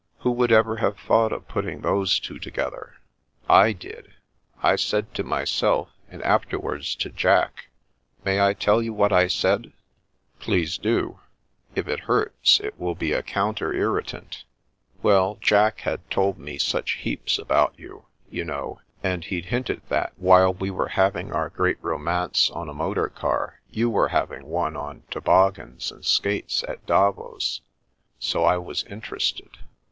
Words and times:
"Who 0.21 0.31
would 0.31 0.51
ever 0.51 0.77
have 0.77 0.97
thought 0.97 1.31
of 1.31 1.47
putting 1.47 1.81
those 1.81 2.19
two 2.19 2.39
together?"" 2.39 2.95
I 3.63 3.71
did. 3.71 4.11
I 4.63 4.75
said 4.75 5.13
to 5.13 5.23
myself 5.23 5.89
and 6.09 6.23
afterwards 6.23 6.95
to 6.95 7.11
Jack 7.11 7.67
may 8.25 8.41
I 8.41 8.55
tell 8.55 8.81
you 8.81 8.95
what 8.95 9.13
I 9.13 9.27
said?" 9.27 9.65
a 9.65 9.67
it 9.67 9.67
8 9.67 9.67
The 9.67 9.69
Princess 9.69 9.75
Passes" 10.43 10.45
Please 10.47 10.77
da 10.79 11.11
If 11.75 11.87
it 11.87 11.99
hurts, 12.05 12.59
it 12.61 12.79
will 12.79 12.95
be 12.95 13.13
a 13.13 13.21
counter 13.21 13.73
irri 13.73 14.03
tant."" 14.03 14.43
Well, 15.03 15.37
Jack 15.39 15.81
had 15.81 16.09
told 16.09 16.39
me 16.39 16.57
such 16.57 16.93
heaps 16.93 17.37
about 17.37 17.75
you, 17.77 18.05
you 18.27 18.43
know, 18.43 18.81
and 19.03 19.23
he'd 19.25 19.45
hinted 19.53 19.83
that, 19.89 20.13
while 20.17 20.55
we 20.55 20.71
were 20.71 20.87
hav 20.87 21.15
ing 21.15 21.31
our 21.31 21.49
great 21.49 21.77
romance 21.79 22.49
on 22.49 22.69
a 22.69 22.73
motor 22.73 23.09
car, 23.09 23.61
you 23.69 23.87
were 23.87 24.07
hav 24.07 24.31
ing 24.31 24.47
one 24.47 24.75
on 24.75 25.03
toboggans 25.11 25.91
and 25.91 26.03
skates 26.03 26.63
at 26.67 26.83
Davos, 26.87 27.61
so 28.17 28.43
I 28.43 28.57
was 28.57 28.83
interested. 28.85 29.59